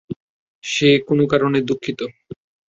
[0.63, 1.99] সে কোনো কারণে দুঃখিত।